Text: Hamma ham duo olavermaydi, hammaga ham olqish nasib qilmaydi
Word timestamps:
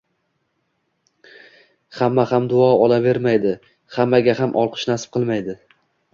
Hamma 1.97 2.25
ham 2.31 2.47
duo 2.55 2.71
olavermaydi, 2.87 3.53
hammaga 3.99 4.37
ham 4.43 4.59
olqish 4.65 4.89
nasib 4.95 5.15
qilmaydi 5.21 5.59